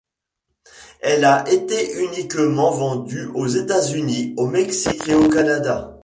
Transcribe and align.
Elle 1.01 1.25
a 1.25 1.47
été 1.47 1.93
uniquement 2.03 2.71
vendue 2.71 3.27
aux 3.35 3.45
États-Unis, 3.45 4.33
au 4.35 4.47
Mexique 4.47 5.07
et 5.07 5.13
au 5.13 5.29
Canada. 5.29 5.95